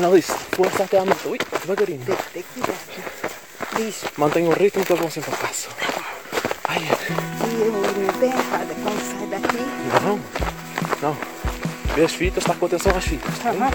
Analice, 0.00 0.32
força 0.52 0.84
até 0.84 0.98
à 0.98 1.04
meta. 1.04 1.28
Ui, 1.28 1.36
devagarinho. 1.60 2.00
Tem, 2.06 2.16
tem 2.32 2.42
cuidado. 2.54 2.78
Diz, 3.76 3.96
Mantenha 4.16 4.48
o 4.48 4.54
ritmo 4.54 4.82
que 4.82 4.90
eles 4.92 5.02
vão 5.02 5.10
sempre 5.10 5.34
a 5.34 5.36
passo. 5.36 5.68
Ai, 6.68 6.78
e 6.78 6.88
eu 7.60 7.72
bem 8.18 8.30
errada 8.30 8.74
quando 8.82 8.98
sai 9.02 9.26
daqui. 9.26 9.58
não, 10.02 10.18
não. 11.02 11.14
Vê 11.94 12.04
as 12.04 12.12
fitas, 12.12 12.42
está 12.42 12.54
com 12.54 12.64
atenção 12.64 12.96
às 12.96 13.04
fitas. 13.04 13.38
tá 13.40 13.52
bem? 13.52 13.60
Aham. 13.60 13.70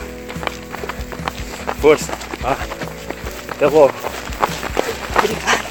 Força. 1.80 2.12
Vá. 2.42 2.57
Até 3.52 3.68
logo. 3.68 3.94
Obrigada. 5.20 5.64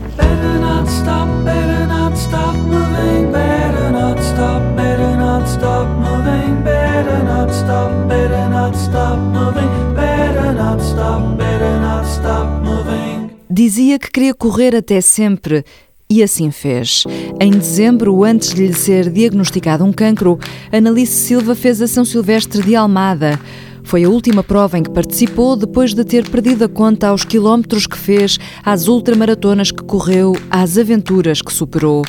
Dizia 13.70 14.00
que 14.00 14.10
queria 14.10 14.34
correr 14.34 14.76
até 14.76 15.00
sempre 15.00 15.64
e 16.10 16.24
assim 16.24 16.50
fez. 16.50 17.04
Em 17.40 17.52
dezembro, 17.52 18.24
antes 18.24 18.52
de 18.52 18.66
lhe 18.66 18.74
ser 18.74 19.12
diagnosticado 19.12 19.86
um 19.86 19.94
cancro, 19.94 20.40
Annalise 20.72 21.12
Silva 21.12 21.54
fez 21.54 21.80
a 21.80 21.88
São 21.88 22.04
Silvestre 22.04 22.64
de 22.64 22.76
Almada. 22.76 23.40
Foi 23.90 24.04
a 24.04 24.10
última 24.10 24.44
prova 24.44 24.78
em 24.78 24.84
que 24.84 24.92
participou 24.92 25.56
depois 25.56 25.96
de 25.96 26.04
ter 26.04 26.30
perdido 26.30 26.64
a 26.64 26.70
conta 26.70 27.08
aos 27.08 27.26
quilómetros 27.26 27.88
que 27.88 27.98
fez, 27.98 28.38
às 28.64 28.88
ultramaratonas 28.88 29.72
que 29.72 29.84
correu, 29.84 30.38
às 30.48 30.78
aventuras 30.78 31.42
que 31.42 31.52
superou. 31.52 32.04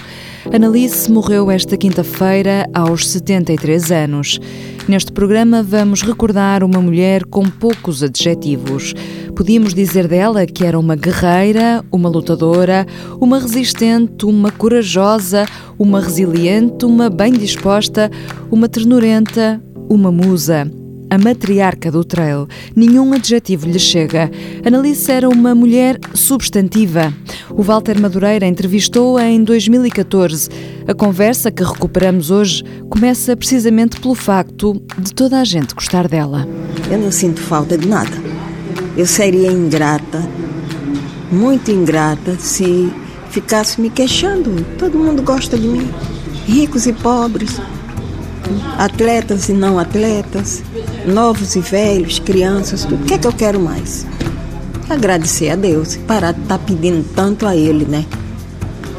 Annalise 0.53 1.11
morreu 1.11 1.51
esta 1.51 1.79
quinta-feira 1.79 2.69
aos 2.75 3.09
73 3.09 3.93
anos. 3.93 4.39
Neste 4.87 5.11
programa 5.11 5.63
vamos 5.63 6.03
recordar 6.03 6.63
uma 6.63 6.83
mulher 6.83 7.25
com 7.25 7.45
poucos 7.45 8.03
adjetivos. 8.03 8.93
Podíamos 9.35 9.73
dizer 9.73 10.07
dela 10.07 10.45
que 10.45 10.67
era 10.67 10.79
uma 10.79 10.97
guerreira, 10.97 11.83
uma 11.91 12.11
lutadora, 12.11 12.87
uma 13.19 13.39
resistente, 13.39 14.27
uma 14.27 14.51
corajosa, 14.51 15.47
uma 15.79 15.99
resiliente, 15.99 16.85
uma 16.85 17.09
bem 17.09 17.33
disposta, 17.33 18.11
uma 18.51 18.69
ternurenta, 18.69 19.63
uma 19.89 20.13
musa. 20.13 20.71
A 21.11 21.19
matriarca 21.19 21.91
do 21.91 22.05
trail. 22.05 22.47
Nenhum 22.75 23.13
adjetivo 23.13 23.67
lhe 23.67 23.81
chega. 23.81 24.31
Annalise 24.65 25.11
era 25.11 25.29
uma 25.29 25.55
mulher 25.55 25.99
substantiva. 26.15 27.13
O 27.51 27.63
Walter 27.63 28.01
Madureira 28.01 28.47
entrevistou-a 28.47 29.25
em 29.25 29.43
2014. 29.43 30.49
A 30.87 30.95
conversa 30.95 31.51
que 31.51 31.65
recuperamos 31.65 32.31
hoje 32.31 32.63
começa 32.89 33.37
precisamente 33.37 34.01
pelo 34.01 34.15
facto 34.15 34.81
de 34.99 35.13
toda 35.13 35.41
a 35.41 35.45
gente 35.45 35.75
gostar 35.75 36.07
dela. 36.07 36.47
Eu 36.89 36.99
não 36.99 37.11
sinto 37.11 37.41
falta 37.41 37.77
de 37.77 37.89
nada. 37.89 38.17
Eu 38.97 39.07
seria 39.07 39.51
ingrata, 39.51 40.23
muito 41.31 41.71
ingrata, 41.71 42.37
se 42.39 42.93
ficasse 43.31 43.81
me 43.81 43.91
queixando. 43.91 44.65
Todo 44.79 44.99
mundo 44.99 45.23
gosta 45.23 45.59
de 45.59 45.67
mim, 45.67 45.91
ricos 46.47 46.87
e 46.87 46.93
pobres, 46.93 47.61
atletas 48.79 49.49
e 49.49 49.53
não 49.53 49.79
atletas, 49.79 50.63
novos 51.07 51.57
e 51.57 51.61
velhos, 51.61 52.19
crianças, 52.19 52.85
tudo. 52.85 53.03
O 53.03 53.07
que 53.07 53.15
é 53.15 53.19
que 53.19 53.27
eu 53.27 53.33
quero 53.33 53.61
mais? 53.61 54.07
Agradecer 54.89 55.51
a 55.51 55.57
Deus, 55.57 55.97
parar 56.07 56.33
de 56.33 56.41
estar 56.41 56.59
pedindo 56.59 57.05
tanto 57.15 57.47
a 57.47 57.57
Ele, 57.57 57.85
né? 57.85 58.05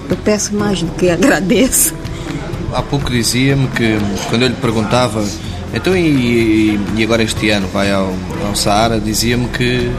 Eu 0.09 0.17
peço 0.17 0.55
mais 0.55 0.81
do 0.81 0.91
que 0.91 1.09
agradeço. 1.11 1.93
Há 2.73 2.81
pouco 2.81 3.09
dizia-me 3.09 3.67
que 3.69 3.97
quando 4.29 4.43
eu 4.43 4.47
lhe 4.47 4.55
perguntava 4.55 5.23
então 5.73 5.95
e, 5.95 6.79
e 6.95 7.03
agora 7.03 7.23
este 7.23 7.49
ano 7.49 7.67
vai 7.67 7.91
ao, 7.91 8.13
ao 8.45 8.55
Saara, 8.55 8.99
dizia-me 8.99 9.47
que 9.47 9.91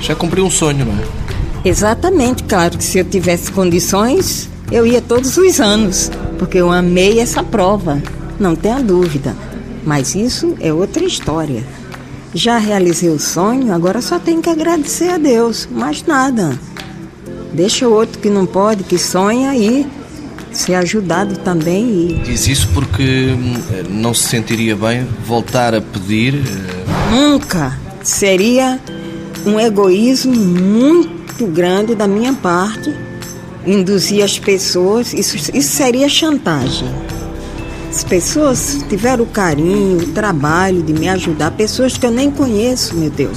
já 0.00 0.14
cumpriu 0.14 0.44
um 0.44 0.50
sonho, 0.50 0.84
não 0.86 0.92
é? 0.92 1.68
Exatamente, 1.68 2.44
claro 2.44 2.78
que 2.78 2.84
se 2.84 2.98
eu 2.98 3.04
tivesse 3.04 3.50
condições, 3.50 4.48
eu 4.70 4.86
ia 4.86 5.02
todos 5.02 5.36
os 5.36 5.60
anos, 5.60 6.10
porque 6.38 6.58
eu 6.58 6.70
amei 6.70 7.20
essa 7.20 7.42
prova, 7.42 8.00
não 8.38 8.54
tenha 8.54 8.80
dúvida. 8.80 9.34
Mas 9.88 10.14
isso 10.14 10.54
é 10.60 10.70
outra 10.70 11.02
história. 11.02 11.64
Já 12.34 12.58
realizei 12.58 13.08
o 13.08 13.18
sonho, 13.18 13.72
agora 13.72 14.02
só 14.02 14.18
tenho 14.18 14.42
que 14.42 14.50
agradecer 14.50 15.08
a 15.08 15.16
Deus, 15.16 15.66
mais 15.72 16.04
nada. 16.04 16.60
Deixa 17.54 17.88
o 17.88 17.92
outro 17.94 18.18
que 18.18 18.28
não 18.28 18.44
pode, 18.44 18.84
que 18.84 18.98
sonha 18.98 19.48
aí, 19.48 19.86
ser 20.52 20.74
ajudado 20.74 21.38
também 21.38 21.86
e 21.88 22.20
Diz 22.22 22.46
isso 22.48 22.68
porque 22.74 23.30
hum, 23.32 23.54
não 23.88 24.12
se 24.12 24.28
sentiria 24.28 24.76
bem 24.76 25.06
voltar 25.26 25.74
a 25.74 25.80
pedir. 25.80 26.34
eh, 26.34 27.10
Nunca 27.10 27.72
seria 28.02 28.78
um 29.46 29.58
egoísmo 29.58 30.34
muito 30.34 31.46
grande 31.46 31.94
da 31.94 32.06
minha 32.06 32.34
parte 32.34 32.94
induzir 33.66 34.22
as 34.22 34.38
pessoas. 34.38 35.14
Isso, 35.14 35.38
isso 35.54 35.70
seria 35.70 36.10
chantagem. 36.10 36.88
As 37.98 38.04
pessoas 38.04 38.78
tiveram 38.88 39.24
o 39.24 39.26
carinho, 39.26 39.98
o 39.98 40.12
trabalho 40.12 40.84
de 40.84 40.92
me 40.92 41.08
ajudar, 41.08 41.50
pessoas 41.50 41.98
que 41.98 42.06
eu 42.06 42.12
nem 42.12 42.30
conheço, 42.30 42.94
meu 42.94 43.10
Deus, 43.10 43.36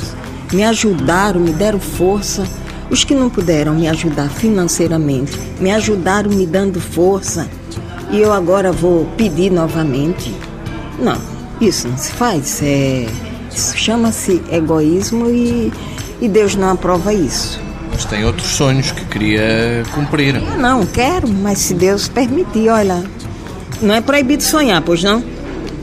me 0.54 0.64
ajudaram, 0.64 1.40
me 1.40 1.52
deram 1.52 1.80
força. 1.80 2.44
Os 2.88 3.04
que 3.04 3.16
não 3.16 3.28
puderam 3.28 3.74
me 3.74 3.88
ajudar 3.88 4.30
financeiramente, 4.30 5.36
me 5.60 5.72
ajudaram 5.72 6.30
me 6.30 6.46
dando 6.46 6.80
força. 6.80 7.50
E 8.12 8.22
eu 8.22 8.32
agora 8.32 8.72
vou 8.72 9.06
pedir 9.18 9.52
novamente. 9.52 10.32
Não, 11.00 11.18
isso 11.60 11.88
não 11.88 11.98
se 11.98 12.12
faz. 12.12 12.62
É, 12.62 13.08
isso 13.52 13.76
chama-se 13.76 14.44
egoísmo 14.52 15.28
e, 15.28 15.74
e 16.22 16.30
Deus 16.30 16.54
não 16.54 16.70
aprova 16.70 17.12
isso. 17.12 17.60
Mas 17.90 18.06
tem 18.06 18.24
outros 18.24 18.50
sonhos 18.50 18.92
que 18.92 19.06
queria 19.06 19.84
cumprir. 19.92 20.36
Eu 20.36 20.60
não 20.60 20.86
quero, 20.86 21.28
mas 21.28 21.58
se 21.58 21.74
Deus 21.74 22.08
permitir, 22.08 22.70
olha, 22.70 23.04
não 23.81 23.96
é 23.96 24.02
proibido 24.02 24.44
sonhar, 24.44 24.81
pois 24.81 25.03
não? 25.03 25.24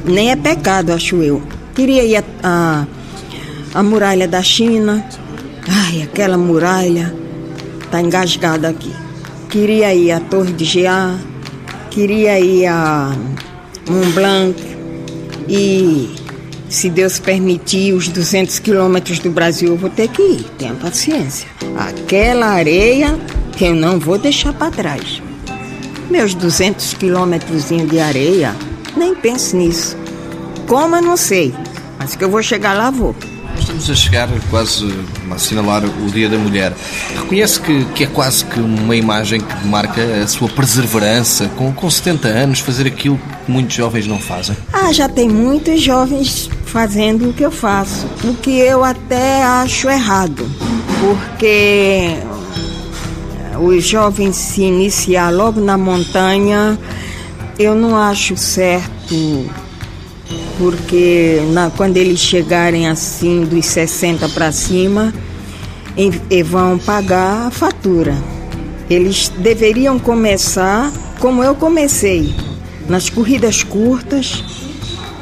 Nem 0.04 0.30
é 0.30 0.36
pecado, 0.36 0.92
acho 0.92 1.16
eu. 1.16 1.42
Queria 1.74 2.04
ir 2.04 2.16
a, 2.16 2.24
a, 2.42 2.86
a 3.74 3.82
muralha 3.82 4.26
da 4.26 4.42
China. 4.42 5.04
Ai, 5.68 6.02
aquela 6.02 6.38
muralha 6.38 7.14
tá 7.90 8.00
engasgada 8.00 8.68
aqui. 8.68 8.92
Queria 9.48 9.94
ir 9.94 10.12
à 10.12 10.20
Torre 10.20 10.52
de 10.52 10.64
Geá. 10.64 11.16
Queria 11.90 12.38
ir 12.38 12.66
a 12.66 13.14
Mont 13.88 14.12
Blanc. 14.12 14.62
E 15.48 16.14
se 16.68 16.90
Deus 16.90 17.18
permitir 17.18 17.94
os 17.94 18.08
200 18.08 18.58
quilômetros 18.58 19.18
do 19.18 19.30
Brasil, 19.30 19.70
eu 19.70 19.76
vou 19.76 19.90
ter 19.90 20.08
que 20.08 20.22
ir. 20.22 20.44
Tenha 20.58 20.74
paciência. 20.74 21.48
Aquela 21.76 22.48
areia 22.48 23.18
que 23.56 23.64
eu 23.64 23.74
não 23.74 23.98
vou 23.98 24.18
deixar 24.18 24.52
para 24.52 24.70
trás. 24.70 25.22
Meus 26.10 26.34
200 26.34 26.94
quilômetros 26.94 27.68
de 27.68 28.00
areia, 28.00 28.56
nem 28.96 29.14
pense 29.14 29.54
nisso. 29.54 29.96
Como 30.66 30.96
eu 30.96 31.02
não 31.02 31.16
sei, 31.16 31.54
mas 31.98 32.16
que 32.16 32.24
eu 32.24 32.30
vou 32.30 32.42
chegar 32.42 32.74
lá, 32.74 32.90
vou. 32.90 33.14
Estamos 33.58 33.90
a 33.90 33.94
chegar 33.94 34.28
quase 34.50 34.86
a 35.30 35.34
assinalar 35.34 35.84
o 35.84 36.10
Dia 36.10 36.28
da 36.28 36.38
Mulher. 36.38 36.72
Reconhece 37.14 37.60
que, 37.60 37.84
que 37.86 38.04
é 38.04 38.06
quase 38.06 38.44
que 38.44 38.58
uma 38.58 38.96
imagem 38.96 39.40
que 39.40 39.66
marca 39.66 40.00
a 40.22 40.26
sua 40.26 40.48
perseverança, 40.48 41.48
com, 41.56 41.72
com 41.72 41.90
70 41.90 42.28
anos, 42.28 42.60
fazer 42.60 42.86
aquilo 42.86 43.18
que 43.44 43.52
muitos 43.52 43.76
jovens 43.76 44.06
não 44.06 44.18
fazem? 44.18 44.56
Ah, 44.72 44.92
já 44.92 45.08
tem 45.08 45.28
muitos 45.28 45.82
jovens 45.82 46.48
fazendo 46.64 47.30
o 47.30 47.32
que 47.32 47.42
eu 47.42 47.50
faço, 47.50 48.06
o 48.24 48.34
que 48.34 48.58
eu 48.58 48.82
até 48.84 49.42
acho 49.42 49.88
errado, 49.88 50.48
porque 51.00 52.16
os 53.60 53.84
jovens 53.84 54.36
se 54.36 54.62
iniciar 54.62 55.30
logo 55.30 55.60
na 55.60 55.76
montanha, 55.76 56.78
eu 57.58 57.74
não 57.74 57.96
acho 57.96 58.36
certo, 58.36 59.46
porque 60.58 61.40
na, 61.52 61.70
quando 61.70 61.96
eles 61.96 62.20
chegarem 62.20 62.88
assim 62.88 63.44
dos 63.44 63.66
60 63.66 64.28
para 64.28 64.52
cima, 64.52 65.12
em- 65.96 66.20
e 66.30 66.42
vão 66.42 66.78
pagar 66.78 67.46
a 67.46 67.50
fatura. 67.50 68.16
Eles 68.88 69.28
deveriam 69.38 69.98
começar 69.98 70.90
como 71.18 71.42
eu 71.42 71.54
comecei, 71.54 72.32
nas 72.88 73.10
corridas 73.10 73.62
curtas, 73.62 74.42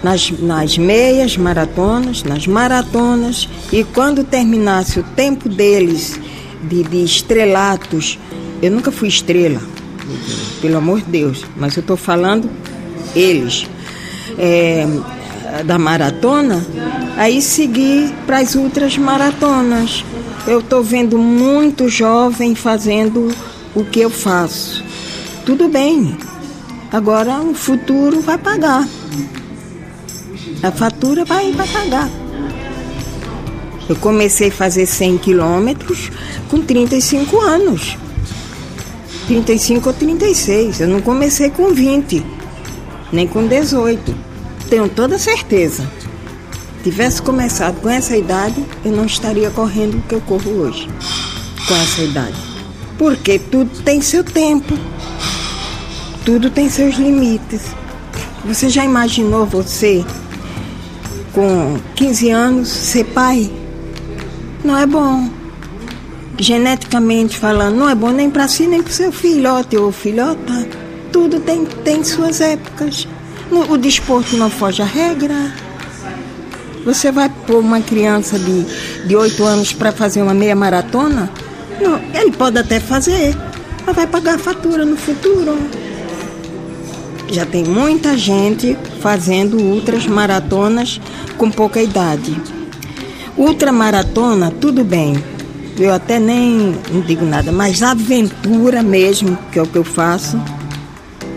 nas, 0.03 0.31
nas 0.31 0.77
meias 0.79 1.37
maratonas, 1.37 2.23
nas 2.23 2.47
maratonas, 2.47 3.49
e 3.73 3.83
quando 3.83 4.23
terminasse 4.23 5.01
o 5.01 5.03
tempo 5.03 5.49
deles 5.49 6.21
de, 6.63 6.83
de 6.85 7.03
estrelatos, 7.03 8.19
eu 8.63 8.71
nunca 8.71 8.91
fui 8.91 9.09
estrela, 9.09 9.61
pelo 10.61 10.77
amor 10.77 11.01
de 11.01 11.11
Deus, 11.11 11.45
mas 11.57 11.77
eu 11.77 11.81
estou 11.81 11.97
falando 11.97 12.51
eles, 13.15 13.67
é, 14.39 14.87
da 15.65 15.79
maratona, 15.79 16.65
aí 17.17 17.41
seguir 17.41 18.13
para 18.27 18.39
as 18.39 18.55
outras 18.55 18.97
maratonas. 18.97 20.05
Eu 20.47 20.61
estou 20.61 20.83
vendo 20.83 21.19
muito 21.19 21.89
jovem 21.89 22.55
fazendo 22.55 23.29
o 23.75 23.85
que 23.85 24.01
eu 24.01 24.11
faço. 24.11 24.85
Tudo 25.45 25.69
bem, 25.69 26.17
Agora 26.93 27.41
o 27.41 27.53
futuro 27.53 28.21
vai 28.21 28.39
pagar. 28.39 28.89
A 30.63 30.73
fatura 30.73 31.25
vai, 31.25 31.53
vai 31.53 31.69
pagar. 31.69 32.09
Eu 33.89 33.97
comecei 33.97 34.49
a 34.49 34.53
fazer 34.53 34.87
100 34.87 35.19
quilômetros 35.19 36.11
com 36.49 36.63
35 36.63 37.41
anos. 37.41 37.99
35 39.27 39.89
ou 39.89 39.95
36. 39.95 40.81
Eu 40.81 40.89
não 40.89 41.01
comecei 41.01 41.51
com 41.51 41.73
20, 41.73 42.25
nem 43.13 43.27
com 43.27 43.47
18. 43.47 44.15
Tenho 44.71 44.89
toda 44.89 45.19
certeza. 45.19 45.89
Tivesse 46.83 47.21
começado 47.21 47.81
com 47.81 47.89
essa 47.89 48.17
idade, 48.17 48.65
eu 48.85 48.93
não 48.93 49.07
estaria 49.07 49.51
correndo 49.51 49.99
o 49.99 50.03
que 50.03 50.15
eu 50.15 50.21
corro 50.21 50.51
hoje. 50.51 50.89
Com 51.67 51.75
essa 51.75 52.03
idade. 52.03 52.37
Porque 52.97 53.39
tudo 53.39 53.83
tem 53.83 54.01
seu 54.01 54.23
tempo. 54.23 54.79
Tudo 56.25 56.51
tem 56.51 56.71
seus 56.71 56.95
limites. 56.95 57.63
Você 58.45 58.69
já 58.69 58.85
imaginou 58.85 59.45
você 59.45 60.05
com 61.33 61.79
15 61.97 62.31
anos 62.31 62.69
ser 62.69 63.05
pai? 63.05 63.51
Não 64.65 64.77
é 64.77 64.87
bom 64.87 65.29
geneticamente 66.39 67.39
falando, 67.39 67.77
não 67.77 67.89
é 67.89 67.95
bom 67.95 68.11
nem 68.11 68.31
para 68.31 68.49
si 68.49 68.67
nem 68.67 68.83
para 68.83 68.93
seu 68.93 69.11
filhote 69.11 69.77
ou 69.77 69.91
filhota. 69.91 70.67
Tudo 71.13 71.41
tem, 71.41 71.65
tem 71.65 72.05
suas 72.05 72.41
épocas. 72.41 73.09
O 73.51 73.77
desporto 73.77 74.37
não 74.37 74.51
foge 74.51 74.83
à 74.83 74.85
regra. 74.85 75.53
Você 76.85 77.11
vai 77.11 77.29
pôr 77.47 77.59
uma 77.59 77.81
criança 77.81 78.39
de, 78.39 78.65
de 79.07 79.17
8 79.17 79.43
anos 79.45 79.73
para 79.73 79.93
fazer 79.93 80.23
uma 80.23 80.35
meia 80.35 80.55
maratona? 80.55 81.31
Não, 81.81 82.01
ele 82.15 82.33
pode 82.33 82.59
até 82.59 82.81
fazer, 82.81 83.37
mas 83.85 83.97
vai 83.97 84.07
pagar 84.07 84.37
a 84.37 84.39
fatura 84.39 84.85
no 84.85 84.97
futuro. 84.97 85.59
Já 87.29 87.45
tem 87.45 87.65
muita 87.65 88.17
gente 88.17 88.77
fazendo 89.01 89.59
ultras 89.59 90.07
maratonas 90.07 91.01
com 91.37 91.51
pouca 91.51 91.83
idade. 91.83 92.41
Ultramaratona, 93.37 94.53
tudo 94.61 94.85
bem, 94.85 95.23
eu 95.79 95.93
até 95.93 96.19
nem 96.19 96.77
não 96.91 97.01
digo 97.01 97.25
nada, 97.25 97.53
mas 97.53 97.83
aventura 97.83 98.83
mesmo, 98.83 99.39
que 99.53 99.59
é 99.59 99.63
o 99.63 99.67
que 99.67 99.77
eu 99.77 99.85
faço, 99.85 100.41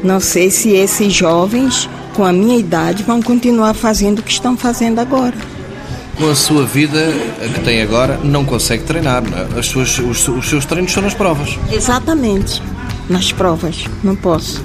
não 0.03 0.19
sei 0.19 0.49
se 0.49 0.71
esses 0.71 1.13
jovens 1.13 1.89
com 2.13 2.25
a 2.25 2.31
minha 2.31 2.57
idade 2.57 3.03
vão 3.03 3.21
continuar 3.21 3.73
fazendo 3.73 4.19
o 4.19 4.23
que 4.23 4.31
estão 4.31 4.57
fazendo 4.57 4.99
agora. 4.99 5.35
Com 6.17 6.29
a 6.29 6.35
sua 6.35 6.65
vida 6.65 7.13
que 7.53 7.61
tem 7.61 7.81
agora, 7.81 8.19
não 8.23 8.43
consegue 8.43 8.83
treinar. 8.83 9.23
É? 9.23 9.59
As 9.59 9.67
suas, 9.67 9.97
os, 9.99 10.27
os 10.27 10.49
seus 10.49 10.65
treinos 10.65 10.91
são 10.91 11.01
nas 11.01 11.13
provas. 11.13 11.57
Exatamente, 11.71 12.61
nas 13.09 13.31
provas, 13.31 13.85
não 14.03 14.15
posso. 14.15 14.63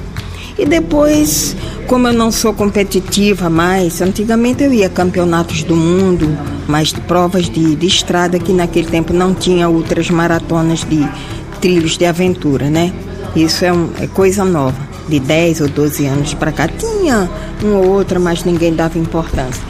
E 0.56 0.64
depois, 0.64 1.56
como 1.88 2.06
eu 2.06 2.12
não 2.12 2.30
sou 2.30 2.54
competitiva 2.54 3.50
mais, 3.50 4.00
antigamente 4.00 4.62
eu 4.62 4.72
ia 4.72 4.86
a 4.86 4.90
campeonatos 4.90 5.64
do 5.64 5.74
mundo, 5.74 6.28
mas 6.68 6.92
de 6.92 7.00
provas 7.00 7.50
de, 7.50 7.74
de 7.74 7.86
estrada, 7.86 8.38
que 8.38 8.52
naquele 8.52 8.86
tempo 8.86 9.12
não 9.12 9.34
tinha 9.34 9.68
outras 9.68 10.08
maratonas 10.10 10.84
de 10.84 11.08
trilhos 11.60 11.96
de 11.98 12.06
aventura, 12.06 12.70
né? 12.70 12.92
Isso 13.34 13.64
é, 13.64 13.72
um, 13.72 13.90
é 13.98 14.06
coisa 14.06 14.44
nova. 14.44 14.94
De 15.08 15.20
10 15.20 15.60
ou 15.62 15.68
12 15.68 16.06
anos 16.06 16.34
para 16.34 16.50
cá 16.50 16.66
tinha 16.66 17.28
uma 17.62 17.78
ou 17.78 17.90
outra, 17.90 18.18
mas 18.18 18.44
ninguém 18.44 18.74
dava 18.74 18.98
importância. 18.98 19.62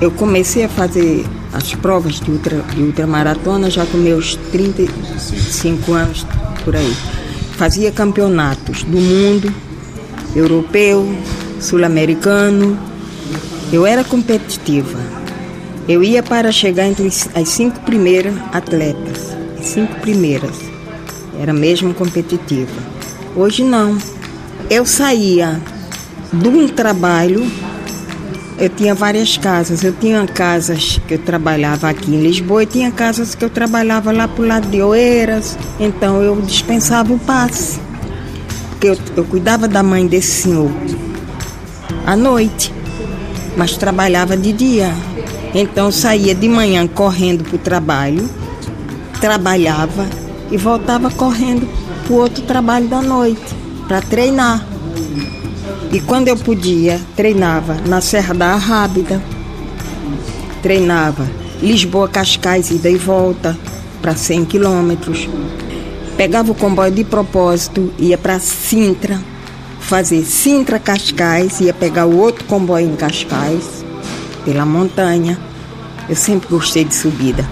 Eu 0.00 0.10
comecei 0.10 0.64
a 0.64 0.68
fazer 0.68 1.24
as 1.52 1.72
provas 1.74 2.18
de, 2.18 2.30
ultra, 2.30 2.56
de 2.74 2.82
ultramaratona 2.82 3.70
já 3.70 3.86
com 3.86 3.96
meus 3.98 4.34
35 4.50 5.92
anos 5.92 6.26
por 6.64 6.74
aí. 6.74 6.92
Fazia 7.56 7.92
campeonatos 7.92 8.82
do 8.82 8.98
mundo, 8.98 9.54
europeu, 10.34 11.06
sul-americano. 11.60 12.78
Eu 13.72 13.86
era 13.86 14.04
competitiva. 14.04 14.98
Eu 15.88 16.02
ia 16.02 16.22
para 16.22 16.50
chegar 16.50 16.86
entre 16.86 17.06
as 17.06 17.48
cinco 17.48 17.80
primeiras 17.80 18.34
atletas, 18.52 19.36
as 19.58 19.66
cinco 19.66 19.94
primeiras. 20.00 20.56
Era 21.38 21.52
mesmo 21.52 21.92
competitiva. 21.92 22.72
Hoje 23.36 23.64
não. 23.64 23.98
Eu 24.70 24.86
saía 24.86 25.60
de 26.32 26.48
um 26.48 26.68
trabalho, 26.68 27.46
eu 28.58 28.68
tinha 28.70 28.94
várias 28.94 29.36
casas. 29.36 29.82
Eu 29.84 29.92
tinha 29.92 30.26
casas 30.26 31.00
que 31.06 31.14
eu 31.14 31.18
trabalhava 31.18 31.90
aqui 31.90 32.14
em 32.14 32.22
Lisboa 32.22 32.62
e 32.62 32.66
tinha 32.66 32.90
casas 32.90 33.34
que 33.34 33.44
eu 33.44 33.50
trabalhava 33.50 34.10
lá 34.10 34.26
para 34.26 34.42
o 34.42 34.46
lado 34.46 34.68
de 34.68 34.80
Oeiras. 34.80 35.58
Então 35.78 36.22
eu 36.22 36.40
dispensava 36.40 37.12
o 37.12 37.18
passe 37.18 37.83
porque 38.84 38.88
eu, 38.88 38.98
eu 39.16 39.24
cuidava 39.24 39.66
da 39.66 39.82
mãe 39.82 40.06
desse 40.06 40.42
senhor 40.42 40.70
à 42.06 42.14
noite, 42.14 42.72
mas 43.56 43.76
trabalhava 43.76 44.36
de 44.36 44.52
dia. 44.52 44.92
Então 45.54 45.90
saía 45.90 46.34
de 46.34 46.48
manhã 46.48 46.86
correndo 46.86 47.44
para 47.44 47.56
o 47.56 47.58
trabalho, 47.58 48.28
trabalhava 49.20 50.06
e 50.50 50.56
voltava 50.56 51.10
correndo 51.10 51.66
para 52.04 52.12
o 52.12 52.18
outro 52.18 52.42
trabalho 52.42 52.86
da 52.88 53.00
noite, 53.00 53.54
para 53.88 54.02
treinar. 54.02 54.66
E 55.90 56.00
quando 56.00 56.28
eu 56.28 56.36
podia, 56.36 57.00
treinava 57.16 57.76
na 57.86 58.00
Serra 58.00 58.34
da 58.34 58.52
Arrábida, 58.52 59.22
treinava 60.60 61.26
Lisboa 61.62 62.08
Cascais, 62.08 62.70
ida 62.70 62.90
e 62.90 62.96
volta, 62.96 63.56
para 64.02 64.14
100 64.14 64.44
quilômetros. 64.44 65.28
Pegava 66.16 66.52
o 66.52 66.54
comboio 66.54 66.92
de 66.92 67.02
propósito, 67.02 67.92
ia 67.98 68.16
para 68.16 68.38
Sintra, 68.38 69.20
fazer 69.80 70.22
Sintra 70.22 70.78
Cascais, 70.78 71.60
ia 71.60 71.74
pegar 71.74 72.06
o 72.06 72.16
outro 72.16 72.44
comboio 72.44 72.88
em 72.88 72.94
Cascais, 72.94 73.84
pela 74.44 74.64
montanha. 74.64 75.36
Eu 76.08 76.14
sempre 76.14 76.48
gostei 76.48 76.84
de 76.84 76.94
subida, 76.94 77.44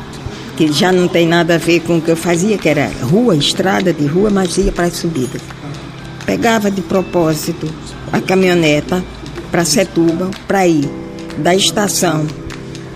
que 0.57 0.71
já 0.71 0.93
não 0.93 1.09
tem 1.09 1.27
nada 1.27 1.57
a 1.57 1.59
ver 1.59 1.81
com 1.81 1.97
o 1.97 2.01
que 2.01 2.13
eu 2.13 2.17
fazia, 2.17 2.57
que 2.57 2.69
era 2.69 2.89
rua, 3.03 3.35
estrada 3.35 3.93
de 3.93 4.07
rua, 4.07 4.31
mas 4.31 4.57
ia 4.57 4.71
para 4.71 4.85
as 4.85 4.95
subidas. 4.95 5.43
Pegava 6.25 6.71
de 6.71 6.83
propósito 6.83 7.69
a 8.13 8.21
caminhoneta 8.21 9.05
para 9.51 9.65
Setúbal, 9.65 10.31
para 10.47 10.69
ir 10.69 10.89
da 11.39 11.53
estação 11.53 12.27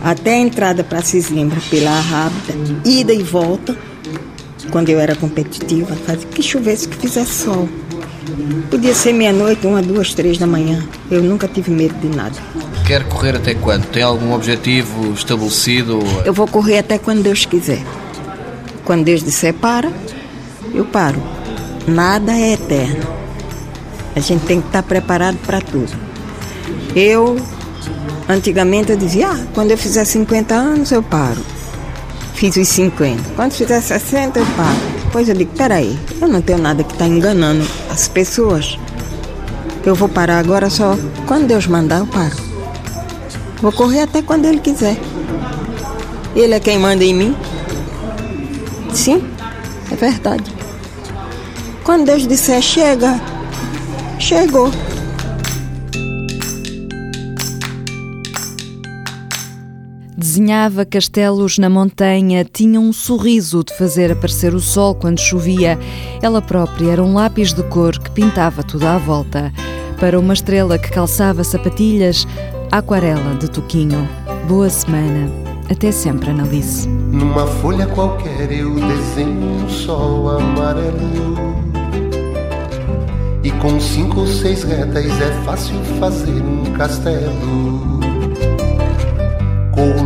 até 0.02 0.34
a 0.34 0.38
entrada 0.38 0.84
para 0.84 1.02
Cislimbra 1.02 1.60
pela 1.68 1.98
Rábida, 1.98 2.54
ida 2.84 3.12
e 3.12 3.22
volta 3.24 3.76
quando 4.70 4.88
eu 4.88 5.00
era 5.00 5.14
competitiva, 5.14 5.94
fazia 5.94 6.26
que 6.26 6.42
chovesse, 6.42 6.88
que 6.88 6.96
fizesse 6.96 7.44
sol. 7.44 7.68
Podia 8.70 8.94
ser 8.94 9.12
meia-noite, 9.12 9.66
uma, 9.66 9.80
duas, 9.80 10.12
três 10.12 10.36
da 10.38 10.46
manhã. 10.46 10.86
Eu 11.10 11.22
nunca 11.22 11.46
tive 11.46 11.70
medo 11.70 11.94
de 12.00 12.14
nada. 12.14 12.34
Quer 12.86 13.04
correr 13.04 13.36
até 13.36 13.54
quando? 13.54 13.86
Tem 13.86 14.02
algum 14.02 14.32
objetivo 14.34 15.12
estabelecido? 15.12 16.00
Eu 16.24 16.32
vou 16.32 16.46
correr 16.46 16.78
até 16.78 16.98
quando 16.98 17.22
Deus 17.22 17.44
quiser. 17.44 17.82
Quando 18.84 19.04
Deus 19.04 19.22
disser 19.22 19.54
para, 19.54 19.90
eu 20.74 20.84
paro. 20.84 21.22
Nada 21.86 22.32
é 22.32 22.52
eterno. 22.54 23.06
A 24.14 24.20
gente 24.20 24.44
tem 24.44 24.60
que 24.60 24.66
estar 24.66 24.82
preparado 24.82 25.36
para 25.46 25.60
tudo. 25.60 25.92
Eu, 26.94 27.36
antigamente, 28.28 28.90
eu 28.90 28.96
dizia, 28.96 29.28
ah, 29.28 29.46
quando 29.54 29.70
eu 29.70 29.78
fizer 29.78 30.04
50 30.04 30.54
anos, 30.54 30.90
eu 30.90 31.02
paro 31.02 31.55
fiz 32.36 32.54
os 32.56 32.68
50. 32.68 33.30
Quando 33.34 33.52
fizer 33.52 33.80
60, 33.80 34.38
eu 34.38 34.46
paro. 34.56 34.76
Depois 35.04 35.28
eu 35.28 35.34
digo, 35.34 35.52
peraí, 35.56 35.98
eu 36.20 36.28
não 36.28 36.42
tenho 36.42 36.58
nada 36.58 36.84
que 36.84 36.92
está 36.92 37.06
enganando 37.06 37.66
as 37.90 38.06
pessoas. 38.06 38.78
Eu 39.84 39.94
vou 39.94 40.08
parar 40.08 40.38
agora 40.38 40.68
só 40.68 40.96
quando 41.26 41.46
Deus 41.46 41.66
mandar, 41.66 42.00
eu 42.00 42.06
paro. 42.06 42.36
Vou 43.62 43.72
correr 43.72 44.02
até 44.02 44.20
quando 44.20 44.44
Ele 44.44 44.58
quiser. 44.58 44.98
Ele 46.34 46.54
é 46.54 46.60
quem 46.60 46.78
manda 46.78 47.02
em 47.02 47.14
mim. 47.14 47.36
Sim, 48.92 49.24
é 49.90 49.96
verdade. 49.96 50.44
Quando 51.82 52.04
Deus 52.04 52.26
disser 52.26 52.60
chega, 52.60 53.18
chegou. 54.18 54.70
Desenhava 60.36 60.84
castelos 60.84 61.56
na 61.56 61.70
montanha, 61.70 62.44
tinha 62.44 62.78
um 62.78 62.92
sorriso 62.92 63.64
de 63.64 63.72
fazer 63.72 64.12
aparecer 64.12 64.54
o 64.54 64.60
sol 64.60 64.94
quando 64.94 65.18
chovia. 65.18 65.78
Ela 66.20 66.42
própria 66.42 66.92
era 66.92 67.02
um 67.02 67.14
lápis 67.14 67.54
de 67.54 67.62
cor 67.62 67.98
que 67.98 68.10
pintava 68.10 68.62
tudo 68.62 68.86
à 68.86 68.98
volta. 68.98 69.50
Para 69.98 70.20
uma 70.20 70.34
estrela 70.34 70.76
que 70.76 70.90
calçava 70.90 71.42
sapatilhas, 71.42 72.28
aquarela 72.70 73.34
de 73.36 73.48
Toquinho. 73.50 74.06
Boa 74.46 74.68
semana. 74.68 75.32
Até 75.70 75.90
sempre, 75.90 76.28
Analice. 76.28 76.86
Numa 76.86 77.46
folha 77.46 77.86
qualquer 77.86 78.52
eu 78.52 78.74
desenho 78.74 79.64
um 79.64 79.68
sol 79.70 80.28
amarelo. 80.28 81.56
E 83.42 83.50
com 83.52 83.80
cinco 83.80 84.20
ou 84.20 84.26
seis 84.26 84.64
retas 84.64 85.06
é 85.18 85.32
fácil 85.46 85.82
fazer 85.98 86.42
um 86.42 86.74
castelo. 86.74 87.95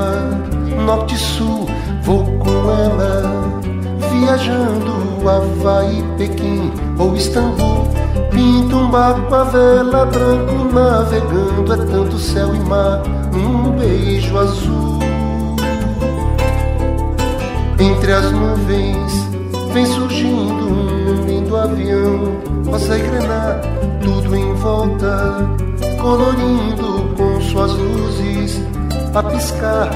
curva, 0.00 0.84
norte-sul, 0.84 1.66
vou 2.02 2.24
com 2.38 2.70
ela, 2.70 3.60
viajando 4.10 5.28
Havaí, 5.28 6.02
Pequim 6.16 6.72
ou 6.98 7.14
Istambul. 7.14 7.88
Pinto 8.30 8.76
um 8.76 8.90
barco 8.90 9.34
a 9.34 9.44
vela 9.44 10.06
branco 10.06 10.72
navegando, 10.72 11.72
é 11.72 11.76
tanto 11.76 12.18
céu 12.18 12.54
e 12.54 12.60
mar 12.60 13.02
num 13.32 13.72
beijo 13.72 14.36
azul. 14.38 14.98
Entre 17.78 18.12
as 18.12 18.30
nuvens 18.32 19.28
vem 19.72 19.86
surgindo 19.86 20.66
um 20.66 21.26
lindo 21.26 21.56
avião, 21.56 22.40
rosa 22.66 22.96
e 22.98 23.02
grená, 23.02 23.60
tudo 24.02 24.36
em 24.36 24.54
volta, 24.54 25.48
colorindo 26.00 27.14
com 27.16 27.40
suas 27.40 27.72
luzes 27.72 28.60
a 29.18 29.22
piscar. 29.22 29.90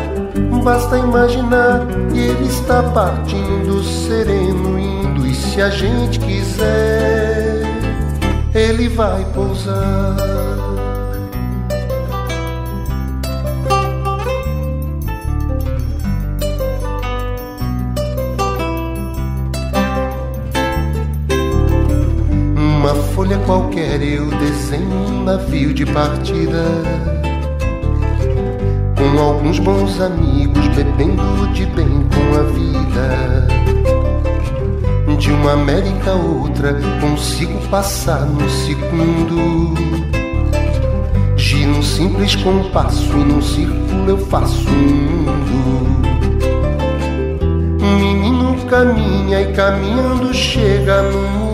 Basta 0.63 0.99
imaginar 0.99 1.87
e 2.13 2.19
ele 2.19 2.47
está 2.47 2.83
partindo 2.83 3.83
sereno, 3.83 4.79
indo. 4.79 5.27
E 5.27 5.35
se 5.35 5.61
a 5.61 5.71
gente 5.71 6.19
quiser, 6.19 7.63
ele 8.55 8.89
vai 8.89 9.25
pousar. 9.35 10.17
Uma 22.57 22.95
folha 23.15 23.39
qualquer 23.47 24.03
eu 24.03 24.27
desenho 24.39 24.91
um 24.91 25.25
navio 25.25 25.73
de 25.73 25.87
partida 25.87 27.14
com 29.15 29.21
alguns 29.21 29.61
bons 29.61 30.01
amigos, 30.01 30.67
bebendo 30.69 31.47
de 31.53 31.65
bem 31.67 31.87
com 31.87 32.37
a 32.37 32.43
vida. 32.43 33.47
De 35.19 35.31
uma 35.31 35.53
América 35.53 36.11
a 36.11 36.15
outra, 36.15 36.77
consigo 37.01 37.57
passar 37.69 38.27
no 38.27 38.49
segundo. 38.51 39.75
Giro 41.37 41.71
um 41.73 41.83
simples 41.83 42.35
compasso 42.37 43.13
e 43.13 43.25
num 43.25 43.41
círculo 43.41 44.09
eu 44.09 44.19
faço 44.19 44.69
um 44.69 44.73
mundo. 44.73 46.09
Um 47.81 47.97
menino 47.97 48.57
caminha 48.67 49.43
e 49.43 49.53
caminhando 49.53 50.35
chega 50.35 51.03
no 51.03 51.23
muro. 51.23 51.54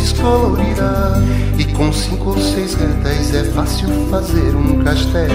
descolorirá. 0.00 1.22
E 1.58 1.64
com 1.72 1.92
cinco 1.92 2.30
ou 2.30 2.38
seis 2.38 2.74
retas 2.74 3.34
é 3.34 3.44
fácil 3.52 3.88
fazer 4.10 4.54
um 4.54 4.82
castelo 4.82 5.30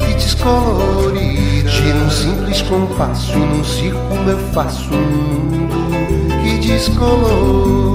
que 0.00 0.14
descolorirá. 0.14 1.68
Gira 1.70 1.96
um 1.96 2.10
simples 2.10 2.62
compasso 2.62 3.38
num 3.38 3.64
círculo 3.64 4.30
eu 4.30 4.38
faço 4.52 4.92
um 4.92 5.00
mundo 5.00 5.76
que 6.42 6.58
descolorirá. 6.58 7.91